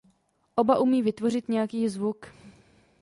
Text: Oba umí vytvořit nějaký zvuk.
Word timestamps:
Oba 0.55 0.79
umí 0.79 1.01
vytvořit 1.01 1.49
nějaký 1.49 1.89
zvuk. 1.89 2.25